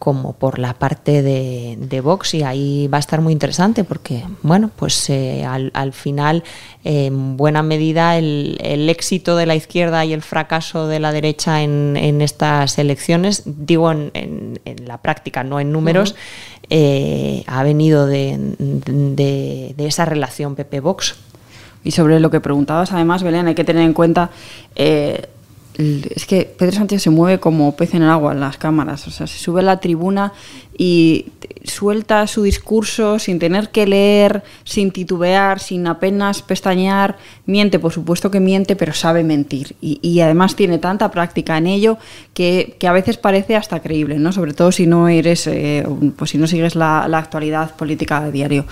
como 0.00 0.32
por 0.32 0.58
la 0.58 0.72
parte 0.72 1.22
de, 1.22 2.00
Vox 2.00 2.32
y 2.32 2.42
ahí 2.42 2.88
va 2.88 2.96
a 2.96 3.00
estar 3.00 3.20
muy 3.20 3.34
interesante 3.34 3.84
porque, 3.84 4.24
bueno, 4.42 4.70
pues 4.74 5.10
eh, 5.10 5.44
al, 5.44 5.92
final, 5.92 6.42
en 6.84 7.36
buena 7.36 7.62
medida, 7.62 8.16
el, 8.16 8.88
éxito 8.88 9.36
de 9.36 9.44
la 9.44 9.56
izquierda 9.56 10.02
y 10.06 10.14
el 10.14 10.22
fracaso 10.22 10.86
de 10.86 11.00
la 11.00 11.12
derecha 11.12 11.60
en, 11.60 12.22
estas 12.22 12.78
elecciones, 12.78 13.42
digo 13.44 13.92
en, 13.92 14.58
la 14.86 14.96
práctica, 15.02 15.44
no 15.44 15.60
en 15.60 15.70
números, 15.70 16.14
eh, 16.70 17.44
ha 17.46 17.62
venido 17.62 18.06
de, 18.06 18.54
esa 19.76 20.06
relación 20.06 20.56
PP-Vox. 20.56 21.16
Y 21.84 21.90
sobre 21.90 22.20
lo 22.20 22.30
que 22.30 22.40
preguntabas, 22.40 22.90
además, 22.92 23.22
Belén, 23.22 23.48
hay 23.48 23.54
que 23.54 23.64
tener 23.64 23.82
en 23.82 23.92
cuenta... 23.92 24.30
Es 25.80 26.26
que 26.26 26.44
Pedro 26.44 26.76
Sánchez 26.76 27.02
se 27.02 27.10
mueve 27.10 27.40
como 27.40 27.74
pez 27.74 27.94
en 27.94 28.02
el 28.02 28.10
agua 28.10 28.32
en 28.32 28.40
las 28.40 28.58
cámaras, 28.58 29.06
o 29.06 29.10
sea, 29.10 29.26
se 29.26 29.38
sube 29.38 29.60
a 29.60 29.64
la 29.64 29.80
tribuna 29.80 30.32
y 30.76 31.26
suelta 31.64 32.26
su 32.26 32.42
discurso 32.42 33.18
sin 33.18 33.38
tener 33.38 33.70
que 33.70 33.86
leer, 33.86 34.42
sin 34.64 34.90
titubear, 34.90 35.58
sin 35.58 35.86
apenas 35.86 36.42
pestañear, 36.42 37.16
miente, 37.46 37.78
por 37.78 37.92
supuesto 37.92 38.30
que 38.30 38.40
miente, 38.40 38.76
pero 38.76 38.92
sabe 38.92 39.24
mentir 39.24 39.74
y, 39.80 40.20
además 40.20 40.54
tiene 40.54 40.78
tanta 40.78 41.10
práctica 41.10 41.56
en 41.56 41.66
ello 41.66 41.96
que, 42.34 42.76
a 42.86 42.92
veces 42.92 43.16
parece 43.16 43.56
hasta 43.56 43.80
creíble, 43.80 44.18
¿no? 44.18 44.32
Sobre 44.32 44.52
todo 44.52 44.72
si 44.72 44.86
no 44.86 45.08
eres, 45.08 45.46
eh, 45.46 45.86
pues 46.16 46.30
si 46.30 46.38
no 46.38 46.46
sigues 46.46 46.74
la, 46.74 47.06
la 47.08 47.18
actualidad 47.18 47.74
política 47.76 48.20
de 48.20 48.32
diario. 48.32 48.66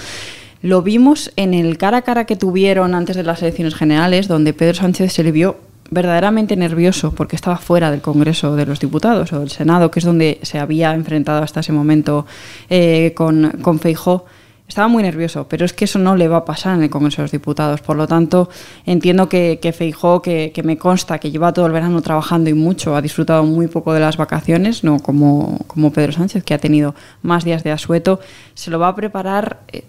Lo 0.60 0.82
vimos 0.82 1.30
en 1.36 1.54
el 1.54 1.78
cara 1.78 1.98
a 1.98 2.02
cara 2.02 2.26
que 2.26 2.36
tuvieron 2.36 2.94
antes 2.94 3.16
de 3.16 3.22
las 3.22 3.40
elecciones 3.40 3.74
generales, 3.74 4.28
donde 4.28 4.52
Pedro 4.52 4.74
Sánchez 4.74 5.12
se 5.12 5.22
le 5.22 5.32
vio 5.32 5.67
verdaderamente 5.90 6.56
nervioso 6.56 7.12
porque 7.12 7.36
estaba 7.36 7.56
fuera 7.56 7.90
del 7.90 8.00
Congreso 8.00 8.56
de 8.56 8.66
los 8.66 8.80
Diputados 8.80 9.32
o 9.32 9.40
del 9.40 9.50
Senado, 9.50 9.90
que 9.90 10.00
es 10.00 10.04
donde 10.04 10.38
se 10.42 10.58
había 10.58 10.94
enfrentado 10.94 11.42
hasta 11.42 11.60
ese 11.60 11.72
momento 11.72 12.26
eh, 12.68 13.12
con, 13.14 13.58
con 13.62 13.78
Feijó. 13.78 14.26
Estaba 14.68 14.86
muy 14.86 15.02
nervioso, 15.02 15.48
pero 15.48 15.64
es 15.64 15.72
que 15.72 15.86
eso 15.86 15.98
no 15.98 16.14
le 16.14 16.28
va 16.28 16.38
a 16.38 16.44
pasar 16.44 16.76
en 16.76 16.82
el 16.82 16.90
Congreso 16.90 17.22
de 17.22 17.24
los 17.24 17.32
Diputados. 17.32 17.80
Por 17.80 17.96
lo 17.96 18.06
tanto, 18.06 18.50
entiendo 18.84 19.26
que, 19.26 19.74
Feijó, 19.74 20.20
que, 20.20 20.52
me 20.62 20.76
consta 20.76 21.18
que 21.18 21.30
lleva 21.30 21.54
todo 21.54 21.64
el 21.64 21.72
verano 21.72 22.02
trabajando 22.02 22.50
y 22.50 22.54
mucho, 22.54 22.94
ha 22.94 23.00
disfrutado 23.00 23.44
muy 23.44 23.68
poco 23.68 23.94
de 23.94 24.00
las 24.00 24.18
vacaciones, 24.18 24.84
no 24.84 24.98
como, 24.98 25.58
como 25.66 25.90
Pedro 25.90 26.12
Sánchez, 26.12 26.44
que 26.44 26.52
ha 26.52 26.58
tenido 26.58 26.94
más 27.22 27.44
días 27.44 27.64
de 27.64 27.70
asueto, 27.70 28.20
se 28.52 28.70
lo 28.70 28.78
va 28.78 28.88
a 28.88 28.94
preparar 28.94 29.60
eh, 29.72 29.84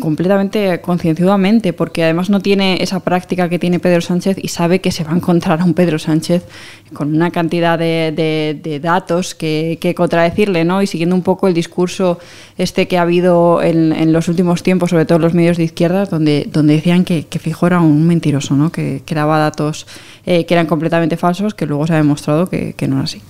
completamente 0.00 0.80
concienciadamente, 0.80 1.72
porque 1.72 2.04
además 2.04 2.30
no 2.30 2.40
tiene 2.40 2.82
esa 2.82 3.00
práctica 3.00 3.48
que 3.48 3.58
tiene 3.58 3.78
Pedro 3.78 4.00
Sánchez 4.00 4.36
y 4.40 4.48
sabe 4.48 4.80
que 4.80 4.92
se 4.92 5.04
va 5.04 5.12
a 5.12 5.16
encontrar 5.16 5.60
a 5.60 5.64
un 5.64 5.74
Pedro 5.74 5.98
Sánchez 5.98 6.44
con 6.92 7.14
una 7.14 7.30
cantidad 7.30 7.78
de, 7.78 8.80
datos 8.82 9.34
que, 9.34 9.78
que, 9.80 9.94
contradecirle, 9.94 10.64
¿no? 10.64 10.82
Y 10.82 10.86
siguiendo 10.86 11.14
un 11.14 11.22
poco 11.22 11.48
el 11.48 11.54
discurso 11.54 12.18
este 12.58 12.88
que 12.88 12.98
ha 12.98 13.02
habido 13.02 13.62
en, 13.62 14.12
los 14.12 14.28
últimos 14.28 14.62
tiempos, 14.62 14.90
sobre 14.90 15.04
todo 15.04 15.16
en 15.16 15.22
los 15.22 15.34
medios 15.34 15.56
de 15.56 15.64
izquierda, 15.64 16.06
donde, 16.06 16.48
donde 16.50 16.74
decían 16.74 17.04
que, 17.04 17.26
que 17.26 17.38
Fijo 17.38 17.66
era 17.66 17.80
un 17.80 18.06
mentiroso, 18.06 18.54
¿no? 18.54 18.70
Que, 18.70 19.02
daba 19.12 19.38
datos 19.38 19.86
eh, 20.24 20.46
que 20.46 20.54
eran 20.54 20.66
completamente 20.66 21.18
falsos, 21.18 21.54
que 21.54 21.66
luego 21.66 21.86
se 21.86 21.92
ha 21.92 21.96
demostrado 21.96 22.48
que, 22.48 22.72
que 22.72 22.88
no 22.88 22.96
era 22.96 23.04
así. 23.04 23.20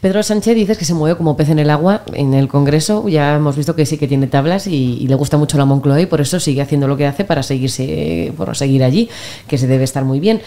Pedro 0.00 0.22
Sánchez 0.22 0.54
dices 0.54 0.78
que 0.78 0.84
se 0.84 0.94
mueve 0.94 1.16
como 1.16 1.36
pez 1.36 1.48
en 1.48 1.58
el 1.58 1.70
agua 1.70 2.02
en 2.12 2.34
el 2.34 2.48
Congreso. 2.48 3.08
Ya 3.08 3.36
hemos 3.36 3.56
visto 3.56 3.74
que 3.74 3.86
sí 3.86 3.98
que 3.98 4.08
tiene 4.08 4.26
tablas 4.26 4.66
y, 4.66 5.06
le 5.06 5.14
gusta 5.14 5.36
mucho 5.36 5.58
la 5.58 5.64
Moncloa 5.64 6.00
y 6.00 6.06
por 6.06 6.20
eso 6.20 6.40
sigue 6.40 6.62
haciendo 6.62 6.88
lo 6.88 6.96
que 6.96 7.06
hace 7.06 7.24
para 7.24 7.42
seguirse, 7.42 8.32
por 8.36 8.56
seguir 8.56 8.82
allí, 8.84 9.08
que 9.48 9.58
se 9.58 9.66
debe 9.66 9.84
estar 9.84 10.04
muy 10.04 10.20
bien. 10.20 10.40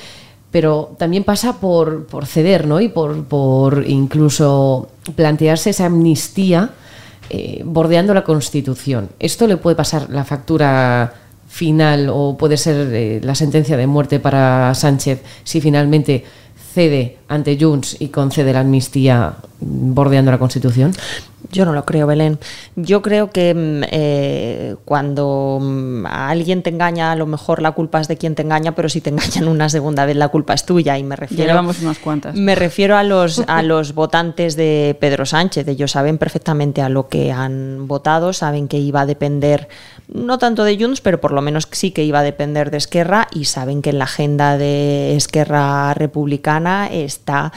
Pero 0.52 0.96
también 0.98 1.24
pasa 1.24 1.60
por, 1.60 2.08
ceder, 2.26 2.68
¿no? 2.68 2.80
Y 2.80 2.88
por, 2.88 3.26
por 3.26 3.86
incluso 3.88 4.90
plantearse 5.16 5.72
esa 5.72 5.86
amnistía 5.86 6.72
eh, 7.30 7.62
bordeando 7.66 8.14
la 8.14 8.24
Constitución. 8.24 9.10
Esto 9.20 9.48
le 9.48 9.58
puede 9.58 9.76
pasar 9.76 10.10
la 10.10 10.24
factura 10.24 11.14
final 11.48 12.10
o 12.10 12.38
puede 12.38 12.56
ser 12.56 12.94
eh, 12.94 13.20
la 13.24 13.36
sentencia 13.36 13.76
de 13.78 13.88
muerte 13.88 14.20
para 14.20 14.74
Sánchez 14.76 15.22
si 15.44 15.60
finalmente 15.60 16.24
cede 16.74 17.17
ante 17.28 17.58
Junts 17.60 17.98
y 18.00 18.10
concede 18.10 18.54
la 18.54 18.62
amnistía 18.62 19.36
bordeando 19.60 20.32
la 20.32 20.38
Constitución? 20.38 20.94
Yo 21.52 21.66
no 21.66 21.74
lo 21.74 21.86
creo, 21.86 22.08
Belén. 22.08 22.40
Yo 22.76 23.02
creo 23.02 23.32
que 23.32 23.54
mm, 23.54 23.84
eh, 23.90 24.76
cuando 24.86 25.60
mm, 25.62 26.06
a 26.06 26.30
alguien 26.30 26.62
te 26.62 26.70
engaña, 26.70 27.12
a 27.12 27.16
lo 27.16 27.26
mejor 27.26 27.62
la 27.62 27.72
culpa 27.72 28.02
es 28.02 28.08
de 28.08 28.18
quien 28.18 28.36
te 28.36 28.42
engaña, 28.42 28.74
pero 28.76 28.90
si 28.90 29.02
te 29.02 29.10
engañan 29.12 29.48
una 29.48 29.70
segunda 29.70 30.06
vez, 30.06 30.16
la 30.16 30.28
culpa 30.28 30.54
es 30.54 30.66
tuya. 30.66 30.98
Y 30.98 31.04
me 31.04 31.16
refiero. 31.16 31.60
unas 31.60 32.00
cuantas. 32.00 32.36
Me 32.36 32.56
refiero 32.56 32.98
a 32.98 33.04
los, 33.04 33.44
a 33.48 33.64
los 33.64 33.94
votantes 33.94 34.56
de 34.56 34.98
Pedro 35.00 35.26
Sánchez. 35.26 35.68
Ellos 35.68 35.92
saben 35.92 36.18
perfectamente 36.18 36.82
a 36.82 36.90
lo 36.90 37.08
que 37.08 37.32
han 37.32 37.88
votado, 37.88 38.34
saben 38.34 38.68
que 38.68 38.80
iba 38.80 39.02
a 39.02 39.06
depender, 39.06 39.70
no 40.14 40.38
tanto 40.38 40.64
de 40.64 40.78
Junts, 40.78 41.02
pero 41.02 41.22
por 41.22 41.32
lo 41.32 41.42
menos 41.42 41.68
sí 41.72 41.92
que 41.92 42.04
iba 42.04 42.20
a 42.20 42.24
depender 42.24 42.72
de 42.72 42.78
Esquerra, 42.78 43.28
y 43.32 43.46
saben 43.46 43.82
que 43.82 43.92
en 43.92 44.00
la 44.00 44.06
agenda 44.06 44.58
de 44.58 45.16
Esquerra 45.16 45.94
Republicana 45.94 46.90
está 47.18 47.52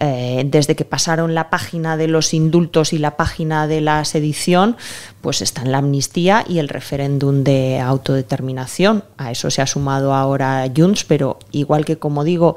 eh, 0.00 0.42
desde 0.46 0.74
que 0.74 0.84
pasaron 0.84 1.34
la 1.34 1.50
página 1.50 1.96
de 1.96 2.08
los 2.08 2.34
indultos 2.34 2.92
y 2.92 2.98
la 2.98 3.16
página 3.16 3.66
de 3.68 3.80
la 3.80 4.04
sedición, 4.04 4.76
pues 5.20 5.40
están 5.40 5.70
la 5.70 5.78
amnistía 5.78 6.44
y 6.48 6.58
el 6.58 6.68
referéndum 6.68 7.44
de 7.44 7.80
autodeterminación. 7.80 9.04
A 9.16 9.30
eso 9.30 9.50
se 9.50 9.62
ha 9.62 9.66
sumado 9.66 10.12
ahora 10.12 10.66
Junts, 10.76 11.04
pero 11.04 11.38
igual 11.52 11.84
que 11.84 11.96
como 11.96 12.24
digo, 12.24 12.56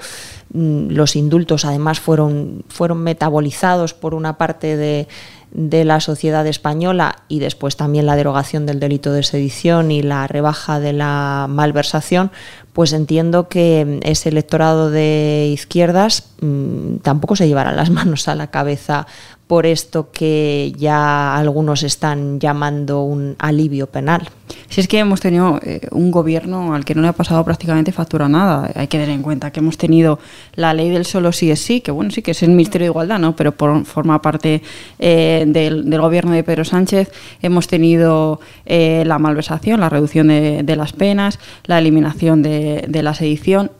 mm, 0.53 0.89
los 0.89 1.15
indultos 1.15 1.63
además 1.63 1.99
fueron, 1.99 2.63
fueron 2.69 3.03
metabolizados 3.03 3.93
por 3.93 4.15
una 4.15 4.37
parte 4.37 4.75
de 4.75 5.07
de 5.51 5.85
la 5.85 5.99
sociedad 5.99 6.45
española 6.45 7.23
y 7.27 7.39
después 7.39 7.77
también 7.77 8.05
la 8.05 8.15
derogación 8.15 8.65
del 8.65 8.79
delito 8.79 9.11
de 9.11 9.23
sedición 9.23 9.91
y 9.91 10.01
la 10.01 10.27
rebaja 10.27 10.79
de 10.79 10.93
la 10.93 11.47
malversación, 11.49 12.31
pues 12.73 12.93
entiendo 12.93 13.47
que 13.47 13.99
ese 14.03 14.29
electorado 14.29 14.91
de 14.91 15.49
izquierdas 15.51 16.31
mm, 16.41 16.97
tampoco 16.97 17.35
se 17.35 17.47
llevará 17.47 17.71
las 17.71 17.89
manos 17.91 18.27
a 18.27 18.35
la 18.35 18.47
cabeza 18.47 19.07
por 19.47 19.65
esto 19.65 20.11
que 20.11 20.73
ya 20.77 21.35
algunos 21.37 21.83
están 21.83 22.39
llamando 22.39 23.03
un 23.03 23.35
alivio 23.39 23.87
penal. 23.87 24.29
Si 24.69 24.81
es 24.81 24.89
que 24.89 24.99
hemos 24.99 25.21
tenido 25.21 25.59
eh, 25.63 25.87
un 25.91 26.11
gobierno 26.11 26.73
al 26.73 26.83
que 26.83 26.93
no 26.93 27.01
le 27.01 27.07
ha 27.07 27.13
pasado 27.13 27.43
prácticamente 27.45 27.93
factura 27.93 28.27
nada, 28.27 28.69
hay 28.75 28.87
que 28.87 28.97
tener 28.97 29.15
en 29.15 29.21
cuenta 29.21 29.51
que 29.51 29.61
hemos 29.61 29.77
tenido 29.77 30.19
la 30.55 30.73
ley 30.73 30.89
del 30.89 31.05
solo 31.05 31.31
sí 31.31 31.49
es 31.49 31.61
sí, 31.61 31.79
que 31.79 31.91
bueno, 31.91 32.11
sí 32.11 32.21
que 32.21 32.31
es 32.31 32.43
el 32.43 32.49
Ministerio 32.49 32.85
de 32.85 32.91
Igualdad, 32.91 33.19
¿no? 33.19 33.35
pero 33.37 33.53
forma 33.85 34.21
parte 34.21 34.61
eh, 34.99 35.45
del, 35.47 35.97
gobierno 35.97 36.33
de 36.33 36.43
Pedro 36.43 36.65
Sánchez, 36.65 37.11
hemos 37.41 37.67
tenido 37.67 38.41
eh, 38.65 39.03
la 39.05 39.17
malversación, 39.17 39.79
la 39.79 39.89
reducción 39.89 40.27
de, 40.27 40.63
de, 40.63 40.75
las 40.75 40.91
penas, 40.91 41.39
la 41.65 41.79
eliminación 41.79 42.41
de, 42.41 42.85
de 42.87 43.03
la 43.03 43.13
sedición, 43.13 43.71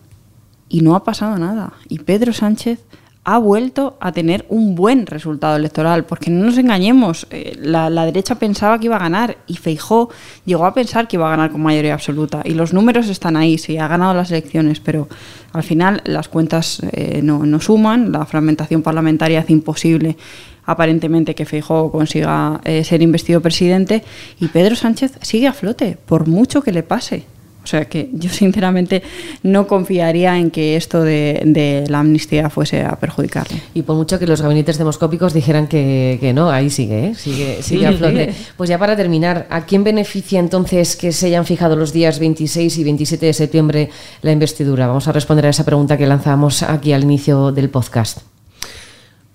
y 0.70 0.82
no 0.82 0.96
ha 0.96 1.04
pasado 1.04 1.38
nada. 1.38 1.74
Y 1.88 2.00
Pedro 2.00 2.34
Sánchez 2.34 2.80
ha 3.28 3.40
vuelto 3.40 3.98
a 4.00 4.14
tener 4.14 4.46
un 4.48 4.74
buen 4.74 5.06
resultado 5.06 5.58
electoral, 5.58 6.06
porque 6.06 6.32
no 6.32 6.46
nos 6.46 6.58
engañemos, 6.58 7.28
eh, 7.30 7.58
la, 7.62 7.90
derecha 8.06 8.36
pensaba 8.36 8.80
que 8.80 8.86
iba 8.86 8.96
a 8.96 9.00
ganar 9.00 9.36
y 9.48 9.58
Feijó 9.58 10.10
llegó 10.46 10.66
a 10.66 10.74
pensar 10.74 11.10
que 11.10 11.18
iba 11.18 11.28
a 11.28 11.32
ganar 11.32 11.52
con 11.52 11.62
mayoría 11.62 11.94
absoluta. 11.94 12.42
Y 12.46 12.52
los 12.52 12.74
números 12.74 13.10
están 13.10 13.36
ahí, 13.36 13.58
sí, 13.58 13.78
ha 13.78 13.90
ganado 13.90 14.14
las 14.14 14.32
elecciones, 14.32 14.80
pero 14.80 15.10
al 15.52 15.64
final 15.64 16.02
las 16.06 16.30
cuentas 16.30 16.82
eh, 16.94 17.20
no, 17.22 17.60
suman, 17.60 18.14
la 18.14 18.26
fragmentación 18.26 18.82
parlamentaria 18.82 19.42
hace 19.42 19.52
imposible 19.52 20.16
aparentemente 20.64 21.36
que 21.36 21.46
Feijó 21.46 21.92
consiga 21.92 22.62
eh, 22.64 22.86
ser 22.86 23.02
investido 23.02 23.42
presidente 23.42 24.06
y 24.40 24.48
Pedro 24.48 24.78
Sánchez 24.78 25.20
sigue 25.22 25.48
a 25.48 25.54
flote, 25.54 25.98
por 26.06 26.28
mucho 26.28 26.62
que 26.62 26.72
le 26.72 26.84
pase. 26.84 27.26
O 27.68 27.70
sea 27.70 27.84
que 27.84 28.10
yo 28.14 28.30
sinceramente 28.30 29.04
no 29.44 29.68
confiaría 29.68 30.38
en 30.38 30.52
que 30.52 30.78
esto 30.78 31.04
de, 31.04 31.84
la 31.90 32.00
amnistía 32.00 32.50
fuese 32.50 32.82
a 32.84 32.96
perjudicarle. 32.98 33.62
Y 33.74 33.82
por 33.82 33.98
mucho 33.98 34.18
que 34.18 34.26
los 34.26 34.42
gabinetes 34.42 34.78
demoscópicos 34.78 35.34
dijeran 35.34 35.68
que, 35.68 36.32
no, 36.34 36.50
ahí 36.50 36.70
sigue, 36.70 37.08
¿eh? 37.08 37.16
sigue, 37.16 37.62
sigue 37.62 37.88
a 37.88 37.92
flote. 37.92 38.34
Pues 38.56 38.70
ya 38.70 38.80
para 38.80 38.96
terminar, 38.96 39.48
¿a 39.50 39.66
quién 39.66 39.84
beneficia 39.84 40.40
entonces 40.40 40.96
que 40.96 41.12
se 41.12 41.26
hayan 41.26 41.46
fijado 41.46 41.76
los 41.76 41.92
días 41.92 42.20
26 42.20 42.78
y 42.78 42.84
27 42.86 43.26
de 43.26 43.34
septiembre 43.34 43.90
la 44.22 44.32
investidura? 44.32 44.88
Vamos 44.88 45.10
a 45.10 45.12
responder 45.12 45.46
a 45.48 45.50
esa 45.50 45.66
pregunta 45.66 45.98
que 45.98 46.08
lanzamos 46.08 46.64
aquí 46.64 46.94
al 46.94 47.04
inicio 47.04 47.52
del 47.52 47.70
podcast. 47.70 48.20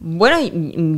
Bueno, 0.04 0.38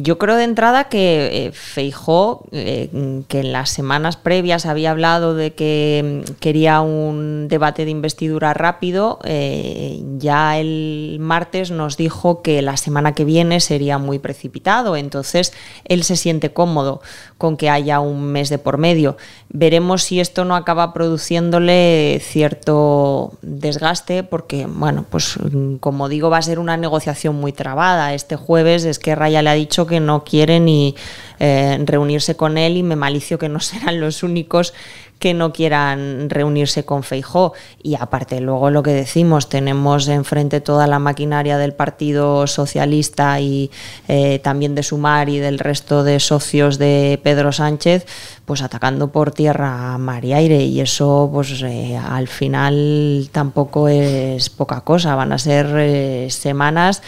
yo 0.03 0.17
creo 0.17 0.35
de 0.37 0.45
entrada 0.45 0.85
que 0.85 1.49
eh, 1.49 1.53
Feijó, 1.53 2.47
eh, 2.53 2.89
que 3.29 3.41
en 3.41 3.53
las 3.53 3.69
semanas 3.69 4.17
previas 4.17 4.65
había 4.65 4.93
hablado 4.93 5.35
de 5.35 5.53
que 5.53 6.23
mm, 6.27 6.33
quería 6.41 6.81
un 6.81 7.47
debate 7.49 7.85
de 7.85 7.91
investidura 7.91 8.55
rápido, 8.55 9.19
eh, 9.25 10.01
ya 10.17 10.59
el 10.59 11.19
martes 11.21 11.71
nos 11.71 11.99
dijo 11.99 12.41
que 12.41 12.63
la 12.63 12.79
semana 12.79 13.13
que 13.13 13.27
viene 13.27 13.61
sería 13.61 13.99
muy 13.99 14.21
precipitado, 14.21 14.97
entonces 14.97 15.53
él 15.85 16.03
se 16.03 16.17
siente 16.17 16.55
cómodo 16.55 17.03
con 17.37 17.59
que 17.59 17.69
haya 17.69 18.01
un 18.01 18.25
mes 18.25 18.49
de 18.49 18.57
por 18.57 18.79
medio. 18.79 19.19
Veremos 19.51 20.03
si 20.03 20.19
esto 20.19 20.47
no 20.47 20.57
acaba 20.57 20.95
produciéndole 20.95 22.23
cierto 22.23 23.35
desgaste, 23.43 24.23
porque, 24.23 24.65
bueno, 24.67 25.05
pues 25.11 25.37
mm, 25.39 25.77
como 25.77 26.09
digo, 26.09 26.31
va 26.31 26.39
a 26.39 26.43
ser 26.43 26.59
una 26.59 26.79
negociación 26.79 27.35
muy 27.35 27.53
trabada. 27.53 28.15
Este 28.15 28.37
jueves 28.37 28.94
que 28.99 29.15
Raya 29.15 29.43
le 29.43 29.51
ha 29.51 29.55
dicho 29.55 29.87
que 29.87 30.01
no 30.01 30.25
quiere 30.25 30.61
ni 30.61 30.95
eh, 31.41 31.79
reunirse 31.85 32.37
con 32.37 32.59
él 32.59 32.77
y 32.77 32.83
me 32.83 32.97
malicio 32.97 33.39
que 33.39 33.49
no 33.49 33.61
serán 33.61 34.01
los 34.01 34.23
únicos 34.23 34.73
que 35.19 35.33
no 35.33 35.53
quieran 35.53 36.29
reunirse 36.29 36.85
con 36.85 37.03
Feijó. 37.03 37.55
Y 37.83 37.95
aparte, 37.95 38.41
luego 38.41 38.71
lo 38.71 38.83
que 38.83 38.93
decimos, 38.93 39.49
tenemos 39.49 40.07
enfrente 40.09 40.61
toda 40.61 40.87
la 40.87 40.99
maquinaria 40.99 41.57
del 41.57 41.73
Partido 41.73 42.47
Socialista 42.47 43.41
y 43.41 43.71
eh, 44.09 44.39
también 44.41 44.75
de 44.75 44.83
Sumar 44.83 45.29
y 45.29 45.39
del 45.39 45.59
resto 45.59 46.05
de 46.05 46.21
socios 46.21 46.79
de 46.79 47.19
Pedro 47.23 47.53
Sánchez, 47.53 48.07
pues 48.45 48.61
atacando 48.61 49.13
por 49.13 49.31
tierra, 49.31 49.97
mar 49.99 50.25
y 50.25 50.35
aire. 50.35 50.63
Y 50.63 50.81
eso, 50.81 51.31
pues 51.33 51.63
eh, 51.63 51.97
al 51.97 52.29
final 52.29 53.31
tampoco 53.33 53.89
es 53.89 54.51
poca 54.51 54.83
cosa. 54.83 55.15
Van 55.15 55.33
a 55.33 55.39
ser 55.39 56.31
semanas 56.31 57.03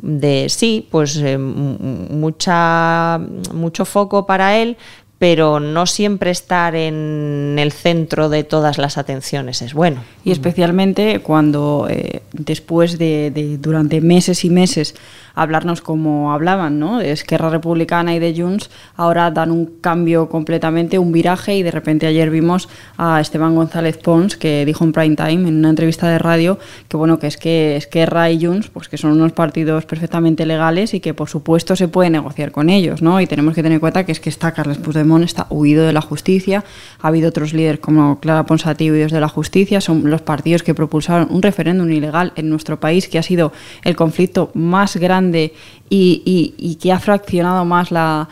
de 0.00 0.48
sí, 0.48 0.86
pues 0.90 1.16
eh, 1.16 1.38
mucha, 1.38 3.18
mucho 3.52 3.84
foco 3.84 4.26
para 4.26 4.56
él, 4.58 4.76
pero 5.18 5.58
no 5.58 5.86
siempre 5.86 6.30
estar 6.30 6.76
en 6.76 7.56
el 7.58 7.72
centro 7.72 8.28
de 8.28 8.44
todas 8.44 8.78
las 8.78 8.98
atenciones 8.98 9.62
es 9.62 9.74
bueno. 9.74 10.04
Y 10.24 10.30
especialmente 10.30 11.20
cuando 11.20 11.88
eh, 11.90 12.22
después 12.32 12.98
de, 12.98 13.58
durante 13.60 14.00
meses 14.00 14.44
y 14.44 14.50
meses 14.50 14.94
hablarnos 15.38 15.80
como 15.80 16.32
hablaban, 16.32 16.78
¿no? 16.78 16.98
De 16.98 17.12
Esquerra 17.12 17.48
Republicana 17.48 18.14
y 18.14 18.18
de 18.18 18.34
Junts, 18.36 18.70
ahora 18.96 19.30
dan 19.30 19.52
un 19.52 19.66
cambio 19.80 20.28
completamente, 20.28 20.98
un 20.98 21.12
viraje 21.12 21.56
y 21.56 21.62
de 21.62 21.70
repente 21.70 22.06
ayer 22.06 22.28
vimos 22.30 22.68
a 22.96 23.20
Esteban 23.20 23.54
González 23.54 23.98
Pons 23.98 24.36
que 24.36 24.64
dijo 24.64 24.84
en 24.84 24.92
prime 24.92 25.14
time, 25.14 25.48
en 25.48 25.56
una 25.56 25.70
entrevista 25.70 26.08
de 26.08 26.18
radio, 26.18 26.58
que 26.88 26.96
bueno, 26.96 27.20
que 27.20 27.28
es 27.28 27.36
que 27.36 27.76
Esquerra 27.76 28.30
y 28.30 28.44
Junts, 28.44 28.68
pues 28.68 28.88
que 28.88 28.98
son 28.98 29.12
unos 29.12 29.32
partidos 29.32 29.84
perfectamente 29.84 30.44
legales 30.44 30.92
y 30.92 31.00
que 31.00 31.14
por 31.14 31.28
supuesto 31.28 31.76
se 31.76 31.86
puede 31.86 32.10
negociar 32.10 32.50
con 32.50 32.68
ellos, 32.68 33.00
¿no? 33.00 33.20
Y 33.20 33.26
tenemos 33.28 33.54
que 33.54 33.62
tener 33.62 33.76
en 33.76 33.80
cuenta 33.80 34.04
que 34.04 34.12
es 34.12 34.18
que 34.18 34.30
está 34.30 34.52
Carles 34.52 34.78
Puigdemont 34.78 35.24
está 35.24 35.46
huido 35.50 35.86
de 35.86 35.92
la 35.92 36.00
justicia, 36.00 36.64
ha 37.00 37.08
habido 37.08 37.28
otros 37.28 37.52
líderes 37.52 37.80
como 37.80 38.18
Clara 38.18 38.44
Ponsati 38.44 38.90
huidos 38.90 39.12
de 39.12 39.20
la 39.20 39.28
justicia, 39.28 39.80
son 39.80 40.10
los 40.10 40.22
partidos 40.22 40.64
que 40.64 40.74
propulsaron 40.74 41.28
un 41.30 41.42
referéndum 41.42 41.88
ilegal 41.90 42.32
en 42.34 42.48
nuestro 42.48 42.80
país 42.80 43.08
que 43.08 43.18
ha 43.18 43.22
sido 43.22 43.52
el 43.84 43.94
conflicto 43.94 44.50
más 44.54 44.96
grande 44.96 45.27
y, 45.90 46.78
que 46.80 46.92
ha 46.92 46.98
fraccionado 46.98 47.64
más 47.64 47.90
la, 47.90 48.28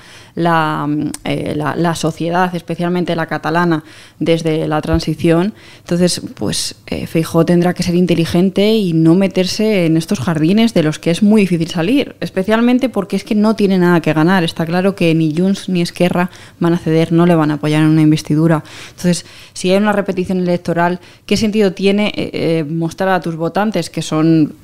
eh, 1.25 1.55
la, 1.57 1.75
la, 1.75 1.95
sociedad, 1.95 2.55
especialmente 2.55 3.17
la 3.17 3.26
catalana, 3.26 3.83
desde 4.19 4.69
la 4.69 4.81
transición. 4.83 5.55
Entonces, 5.79 6.21
pues 6.35 6.76
eh, 6.87 7.07
tendrá 7.47 7.75
que 7.75 7.83
ser 7.83 7.95
inteligente 7.95 8.75
y 8.75 8.93
no 8.93 9.15
meterse 9.15 9.87
en 9.87 9.97
estos 9.97 10.21
jardines 10.21 10.75
de 10.75 10.83
los 10.83 10.99
que 10.99 11.11
es 11.11 11.23
muy 11.23 11.43
difícil 11.43 11.69
salir, 11.69 12.17
especialmente 12.21 12.88
porque 12.88 13.17
es 13.17 13.25
que 13.25 13.35
no 13.35 13.57
tiene 13.57 13.79
nada 13.79 14.00
que 14.00 14.12
ganar. 14.12 14.45
Está 14.45 14.67
claro 14.67 14.95
que 14.95 15.15
ni 15.15 15.35
Junts 15.37 15.69
ni 15.69 15.83
Esquerra 15.83 16.31
van 16.61 16.75
a 16.75 16.79
ceder, 16.79 17.12
no 17.12 17.26
le 17.26 17.35
van 17.35 17.50
a 17.50 17.55
apoyar 17.55 17.83
en 17.83 17.88
una 17.88 18.03
investidura. 18.03 18.62
Entonces, 18.91 19.25
si 19.53 19.71
hay 19.71 19.79
una 19.79 19.93
repetición 19.93 20.38
electoral, 20.38 21.00
¿qué 21.25 21.37
sentido 21.37 21.73
tiene 21.73 22.09
eh, 22.09 22.31
eh, 22.33 22.65
mostrar 22.65 23.09
a 23.11 23.21
tus 23.21 23.37
votantes 23.37 23.91
que 23.91 24.03
son 24.03 24.55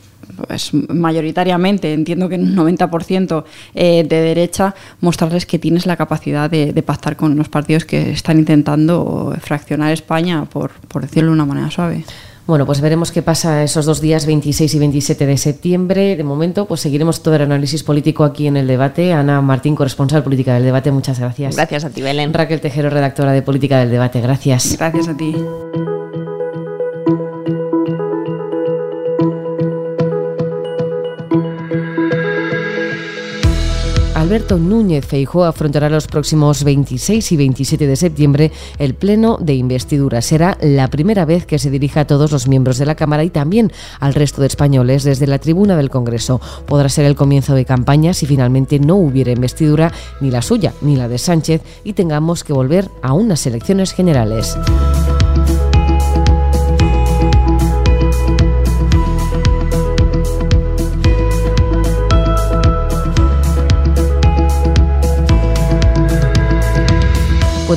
pues 0.47 0.73
mayoritariamente, 0.73 1.93
entiendo 1.93 2.29
que 2.29 2.37
un 2.37 2.57
90% 2.57 3.45
eh, 3.75 4.05
de 4.05 4.21
derecha, 4.21 4.75
mostrarles 5.01 5.47
que 5.47 5.59
tienes 5.59 5.87
la 5.87 5.97
capacidad 5.97 6.51
de, 6.51 6.83
pactar 6.83 7.17
con 7.17 7.37
los 7.37 7.49
partidos 7.49 7.85
que 7.85 8.11
están 8.11 8.39
intentando 8.39 9.35
fraccionar 9.41 9.93
España, 9.93 10.45
por, 10.47 10.73
por 10.89 11.03
decirlo 11.03 11.31
de 11.31 11.35
una 11.35 11.47
manera 11.47 11.71
suave. 11.71 12.05
Bueno, 12.47 12.67
pues 12.67 12.81
veremos 12.81 13.13
qué 13.13 13.23
pasa 13.23 13.63
esos 13.63 13.87
dos 13.87 14.01
días, 14.01 14.27
26 14.27 14.75
y 14.75 14.79
27 14.79 15.27
de 15.27 15.37
septiembre. 15.37 16.17
De 16.17 16.25
momento, 16.25 16.67
pues 16.67 16.81
seguiremos 16.81 17.23
todo 17.23 17.37
el 17.37 17.43
análisis 17.43 17.85
político 17.85 18.25
aquí 18.25 18.49
en 18.49 18.57
el 18.57 18.67
debate. 18.67 19.13
Ana 19.13 19.41
Martín, 19.41 19.77
corresponsal 19.77 20.25
política 20.25 20.55
del 20.55 20.65
debate, 20.65 20.91
muchas 20.91 21.21
gracias. 21.21 21.55
Gracias 21.55 21.85
a 21.85 21.91
ti, 21.91 22.03
Belén. 22.03 22.35
Raquel 22.35 22.61
Tejero, 22.61 22.91
redactora 22.91 23.33
de 23.33 23.43
política 23.43 23.79
del 23.79 23.91
debate, 23.91 24.21
gracias. 24.21 24.77
Gracias 24.77 25.09
a 25.09 25.17
ti. 25.17 25.37
Alberto 34.33 34.57
Núñez 34.57 35.05
Feijóo 35.05 35.45
afrontará 35.45 35.91
los 35.91 36.07
próximos 36.07 36.65
26 36.65 37.33
y 37.33 37.37
27 37.37 37.87
de 37.87 37.97
septiembre 37.97 38.51
el 38.79 38.95
pleno 38.95 39.37
de 39.39 39.53
investidura. 39.53 40.23
Será 40.23 40.57
la 40.63 40.89
primera 40.89 41.27
vez 41.27 41.45
que 41.45 41.59
se 41.59 41.69
dirija 41.69 42.01
a 42.01 42.07
todos 42.07 42.33
los 42.33 42.49
miembros 42.49 42.79
de 42.79 42.87
la 42.87 42.95
Cámara 42.95 43.25
y 43.25 43.29
también 43.29 43.71
al 44.01 44.15
resto 44.15 44.41
de 44.41 44.47
españoles 44.47 45.05
desde 45.05 45.27
la 45.27 45.39
tribuna 45.39 45.77
del 45.77 45.91
Congreso. 45.91 46.41
Podrá 46.65 46.89
ser 46.89 47.05
el 47.05 47.15
comienzo 47.15 47.55
de 47.55 47.67
campaña 47.67 48.15
si 48.15 48.25
finalmente 48.25 48.79
no 48.79 48.97
hubiera 48.97 49.33
investidura, 49.33 49.93
ni 50.23 50.31
la 50.31 50.41
suya 50.41 50.73
ni 50.81 50.97
la 50.97 51.09
de 51.09 51.19
Sánchez, 51.19 51.61
y 51.85 51.93
tengamos 51.93 52.43
que 52.43 52.55
volver 52.55 52.89
a 53.03 53.13
unas 53.13 53.47
elecciones 53.47 53.93
generales. 53.93 54.57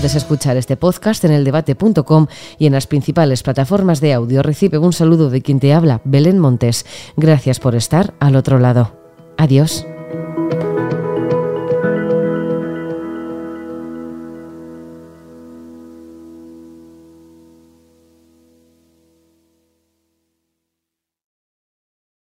Puedes 0.05 0.23
escuchar 0.23 0.55
este 0.55 0.77
podcast 0.77 1.25
en 1.25 1.31
eldebate.com 1.31 2.27
y 2.59 2.67
en 2.67 2.73
las 2.73 2.85
principales 2.85 3.41
plataformas 3.41 4.01
de 4.01 4.13
audio. 4.13 4.43
Recibe 4.43 4.77
un 4.77 4.93
saludo 4.93 5.31
de 5.31 5.41
quien 5.41 5.59
te 5.59 5.73
habla, 5.73 6.01
Belén 6.03 6.37
Montes. 6.37 6.85
Gracias 7.17 7.59
por 7.59 7.73
estar 7.73 8.13
al 8.19 8.35
otro 8.35 8.59
lado. 8.59 8.95
Adiós. 9.35 9.83